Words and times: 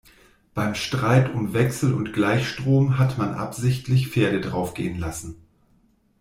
Beim 0.55 0.73
Streit 0.73 1.31
um 1.31 1.53
Wechsel- 1.53 1.93
und 1.93 2.11
Gleichstrom 2.11 2.97
hat 2.97 3.19
man 3.19 3.35
absichtlich 3.35 4.07
Pferde 4.07 4.41
draufgehen 4.41 4.97
lassen. 4.97 5.35